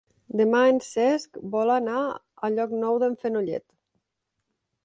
[0.39, 3.67] Demà en Cesc vol anar a Llocnou d'en Fenollet.